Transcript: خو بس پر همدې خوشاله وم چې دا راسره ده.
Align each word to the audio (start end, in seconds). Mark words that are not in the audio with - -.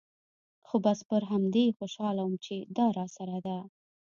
خو 0.65 0.75
بس 0.85 0.99
پر 1.09 1.21
همدې 1.31 1.65
خوشاله 1.77 2.21
وم 2.23 2.35
چې 2.45 2.55
دا 2.77 2.85
راسره 2.97 3.37
ده. 3.45 3.57